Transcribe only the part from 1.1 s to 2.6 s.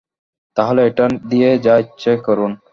দিয়ে যা ইচ্ছে করুন।